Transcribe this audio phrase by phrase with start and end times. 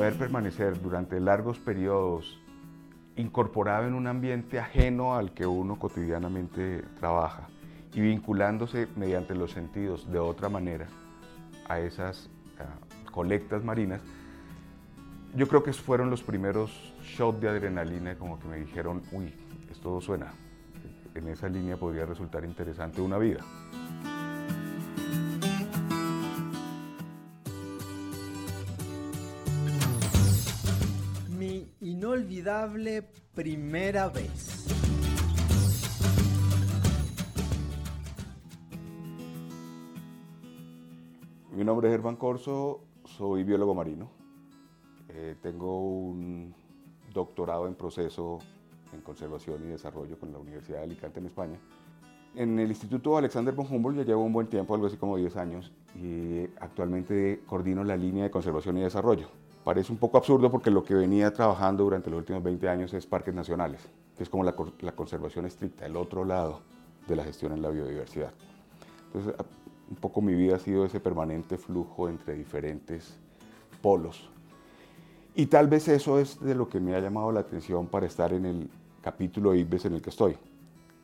[0.00, 2.40] poder permanecer durante largos periodos
[3.16, 7.48] incorporado en un ambiente ajeno al que uno cotidianamente trabaja
[7.92, 10.86] y vinculándose mediante los sentidos de otra manera
[11.68, 14.00] a esas uh, colectas marinas,
[15.36, 19.34] yo creo que fueron los primeros shots de adrenalina como que me dijeron, uy,
[19.70, 20.32] esto suena,
[21.14, 23.40] en esa línea podría resultar interesante una vida.
[32.40, 33.02] Inolvidable
[33.34, 34.66] primera vez.
[41.52, 44.10] Mi nombre es Germán Corso, soy biólogo marino.
[45.08, 46.54] Eh, tengo un
[47.12, 48.38] doctorado en proceso
[48.94, 51.58] en conservación y desarrollo con la Universidad de Alicante en España.
[52.34, 55.36] En el Instituto Alexander von Humboldt ya llevo un buen tiempo, algo así como 10
[55.36, 59.28] años, y actualmente coordino la línea de conservación y desarrollo.
[59.64, 63.06] Parece un poco absurdo porque lo que venía trabajando durante los últimos 20 años es
[63.06, 66.60] parques nacionales, que es como la, la conservación estricta, el otro lado
[67.06, 68.32] de la gestión en la biodiversidad.
[69.06, 69.34] Entonces,
[69.90, 73.18] un poco mi vida ha sido ese permanente flujo entre diferentes
[73.82, 74.30] polos.
[75.34, 78.32] Y tal vez eso es de lo que me ha llamado la atención para estar
[78.32, 80.36] en el capítulo IBES en el que estoy,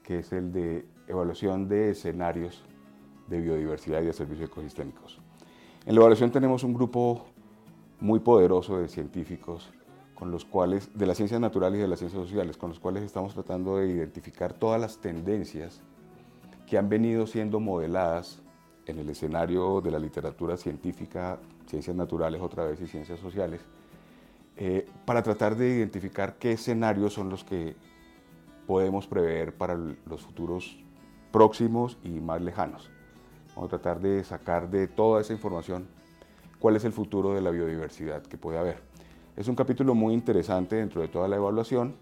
[0.02, 2.64] que es el de evaluación de escenarios
[3.28, 5.20] de biodiversidad y de servicios ecosistémicos.
[5.84, 7.26] En la evaluación tenemos un grupo
[8.00, 9.72] muy poderoso de científicos
[10.14, 13.02] con los cuales, de las ciencias naturales y de las ciencias sociales, con los cuales
[13.02, 15.82] estamos tratando de identificar todas las tendencias
[16.66, 18.42] que han venido siendo modeladas
[18.86, 23.60] en el escenario de la literatura científica, ciencias naturales otra vez y ciencias sociales,
[24.56, 27.76] eh, para tratar de identificar qué escenarios son los que
[28.66, 30.78] podemos prever para los futuros
[31.30, 32.90] próximos y más lejanos.
[33.54, 35.88] Vamos a tratar de sacar de toda esa información
[36.66, 38.78] cuál es el futuro de la biodiversidad que puede haber.
[39.36, 41.94] Es un capítulo muy interesante dentro de toda la evaluación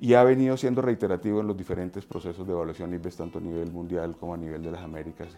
[0.00, 3.70] y ha venido siendo reiterativo en los diferentes procesos de evaluación IBES, tanto a nivel
[3.70, 5.36] mundial como a nivel de las Américas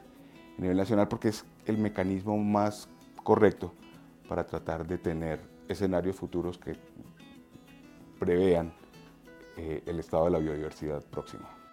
[0.56, 2.88] a nivel nacional porque es el mecanismo más
[3.24, 3.74] correcto
[4.28, 6.76] para tratar de tener escenarios futuros que
[8.20, 8.72] prevean
[9.56, 11.63] eh, el estado de la biodiversidad próximo.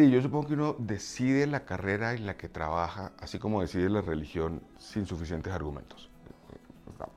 [0.00, 3.90] Sí, yo supongo que uno decide la carrera en la que trabaja, así como decide
[3.90, 6.08] la religión, sin suficientes argumentos.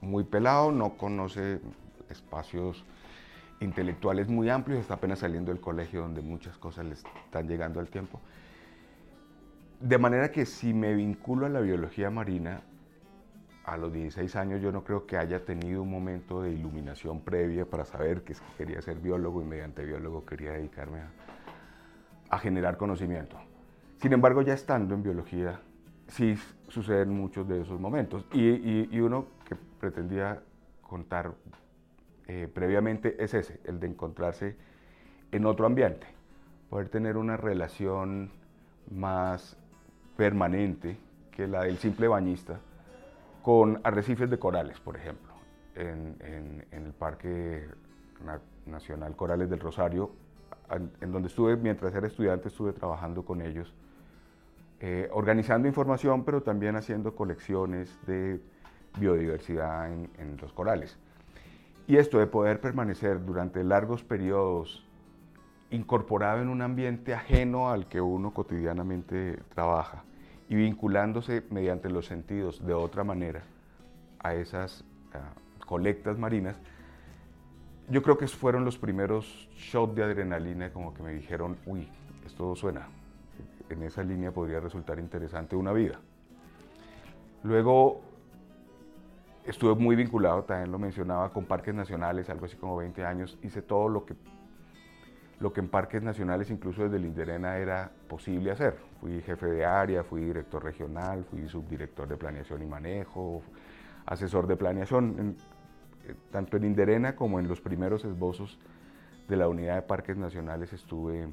[0.02, 1.62] Muy pelado, no conoce
[2.10, 2.84] espacios
[3.62, 7.88] intelectuales muy amplios, está apenas saliendo del colegio donde muchas cosas le están llegando al
[7.88, 8.20] tiempo.
[9.80, 12.64] De manera que si me vinculo a la biología marina,
[13.64, 17.66] a los 16 años yo no creo que haya tenido un momento de iluminación previa
[17.66, 21.08] para saber que quería ser biólogo y mediante biólogo quería dedicarme a,
[22.34, 23.38] a generar conocimiento.
[24.02, 25.60] Sin embargo, ya estando en biología,
[26.08, 26.36] sí
[26.68, 28.26] suceden muchos de esos momentos.
[28.34, 30.42] Y, uno que pretendía
[30.82, 31.32] contar
[32.28, 34.56] eh, previamente es ese, el de encontrarse
[35.32, 36.08] en otro ambiente,
[36.72, 38.32] poder tener una relación
[38.90, 39.56] más
[40.18, 40.98] permanente
[41.32, 42.60] que la del simple bañista
[43.44, 45.34] con arrecifes de corales, por ejemplo.
[45.76, 47.68] En, el Parque
[48.66, 50.12] Nacional Corales del Rosario,
[50.70, 53.74] en donde estuve, mientras era estudiante, estuve trabajando con ellos,
[54.80, 58.42] eh, organizando información, pero también haciendo colecciones de
[59.00, 60.98] biodiversidad en los corales.
[61.88, 64.86] Y esto de poder permanecer durante largos periodos
[65.74, 70.04] incorporado en un ambiente ajeno al que uno cotidianamente trabaja
[70.48, 73.42] y vinculándose mediante los sentidos de otra manera
[74.20, 74.86] a esas
[75.66, 76.60] colectas marinas,
[77.90, 81.88] yo creo que fueron los primeros shots de adrenalina como que me dijeron, uy,
[82.26, 82.88] esto suena,
[83.70, 86.00] en esa línea podría resultar interesante una vida.
[87.44, 88.02] Luego
[89.46, 93.38] Estuve muy vinculado, también lo mencionaba, con parques nacionales, algo así como 20 años.
[93.44, 94.16] Hice todo lo que,
[95.40, 98.78] lo que en parques nacionales, incluso desde el Inderena, era posible hacer.
[99.02, 103.42] Fui jefe de área, fui director regional, fui subdirector de planeación y manejo,
[104.06, 105.36] asesor de planeación,
[106.32, 108.60] tanto en Inderena como en los primeros esbozos
[109.28, 111.30] de la unidad de parques nacionales estuve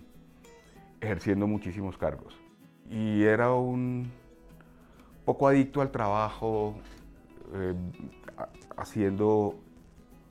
[1.01, 2.37] ejerciendo muchísimos cargos.
[2.89, 4.11] Y era un
[5.25, 6.75] poco adicto al trabajo,
[7.55, 7.75] eh,
[8.77, 9.57] haciendo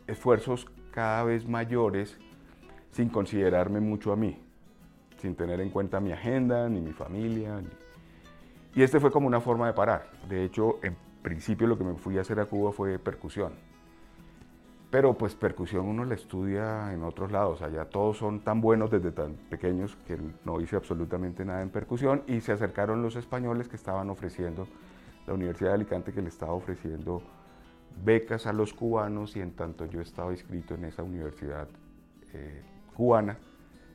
[0.08, 2.18] esfuerzos cada vez mayores
[2.92, 4.42] sin considerarme mucho a mí,
[5.18, 7.62] sin tener en cuenta mi agenda, ni mi familia.
[8.74, 10.10] Y este fue como una forma de parar.
[10.28, 13.54] De hecho, en principio lo que me fui a hacer a Cuba fue percusión.
[14.92, 19.12] Pero pues percusión uno la estudia en otros lados, allá todos son tan buenos desde
[19.12, 23.76] tan pequeños que no hice absolutamente nada en percusión y se acercaron los españoles que
[23.76, 24.68] estaban ofreciendo
[25.28, 27.22] la Universidad de Alicante que le estaba ofreciendo
[28.04, 31.68] becas a los cubanos y en tanto yo estaba inscrito en esa universidad
[32.34, 32.64] eh,
[32.96, 33.38] cubana,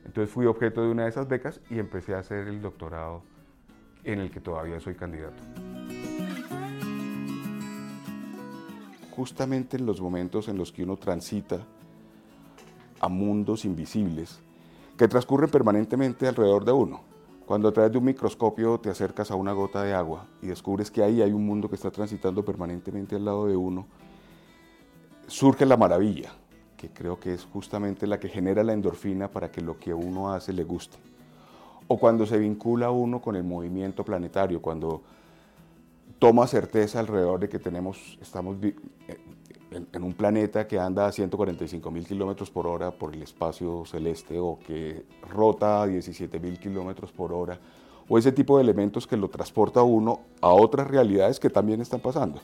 [0.05, 3.21] entonces fui objeto de una de esas becas y empecé a hacer el doctorado
[4.05, 5.43] en el que todavía soy candidato.
[9.15, 11.65] Justamente en los momentos en los que uno transita
[12.99, 14.39] a mundos invisibles
[14.97, 17.01] que transcurren permanentemente alrededor de uno.
[17.45, 20.89] Cuando a través de un microscopio te acercas a una gota de agua y descubres
[20.89, 23.85] que ahí hay un mundo que está transitando permanentemente al lado de uno,
[25.27, 26.33] surge la maravilla,
[26.75, 30.33] que creo que es justamente la que genera la endorfina para que lo que uno
[30.33, 30.97] hace le guste.
[31.87, 35.03] O cuando se vincula uno con el movimiento planetario, cuando
[36.19, 38.75] toma certeza alrededor de que tenemos, estamos eh,
[39.71, 44.39] en, un planeta que anda a 145 mil kilómetros por hora por el espacio celeste
[44.39, 47.59] o que rota a 17 mil kilómetros por hora,
[48.07, 51.99] o ese tipo de elementos que lo transporta uno a otras realidades que también están
[51.99, 52.39] pasando.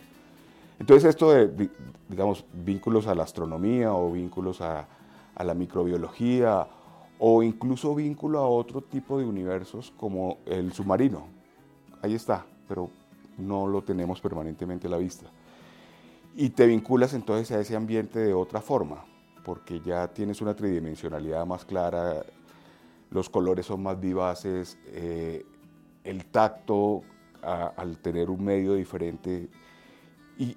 [0.80, 1.70] Entonces esto de,
[2.10, 4.88] digamos, vínculos a la astronomía o vínculos a,
[5.36, 6.68] a la microbiología
[7.20, 11.28] o incluso vínculo a otro tipo de universos como el submarino.
[12.02, 12.90] Ahí está, pero
[13.42, 15.28] no lo tenemos permanentemente a la vista.
[16.36, 19.04] Y te vinculas entonces a ese ambiente de otra forma,
[19.44, 22.24] porque ya tienes una tridimensionalidad más clara,
[23.10, 25.46] los colores son más vivaces, eh,
[26.04, 27.02] el tacto
[27.42, 29.50] al tener un medio diferente.
[30.38, 30.56] y,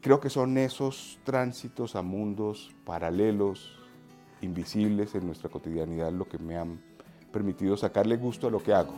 [0.00, 3.78] creo que son esos tránsitos a mundos paralelos,
[4.42, 6.78] invisibles en nuestra cotidianidad lo que me han
[7.32, 8.94] permitido sacarle gusto a lo que hago.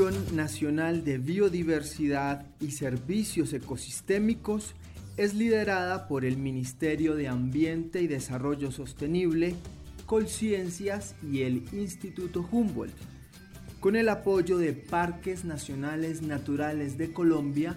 [0.00, 4.74] Evaluación Nacional de Biodiversidad y Servicios Ecosistémicos
[5.18, 9.56] es liderada por el Ministerio de Ambiente y Desarrollo Sostenible,
[10.06, 12.94] Colciencias y el Instituto Humboldt
[13.78, 17.76] con el apoyo de Parques Nacionales Naturales de Colombia,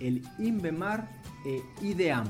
[0.00, 1.08] el INVEMAR
[1.46, 2.26] e IDEAM.